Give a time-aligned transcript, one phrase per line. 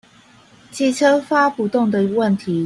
[0.71, 2.59] 機車發不動的問題